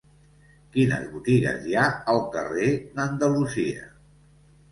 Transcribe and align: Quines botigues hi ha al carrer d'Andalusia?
Quines 0.75 1.03
botigues 1.09 1.67
hi 1.67 1.75
ha 1.81 1.83
al 2.15 2.21
carrer 2.37 2.71
d'Andalusia? 2.97 3.85